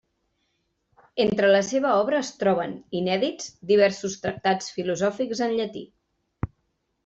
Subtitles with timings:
[1.25, 5.89] Entre la seva obra es troben, inèdits, diversos tractats filosòfics en llatí.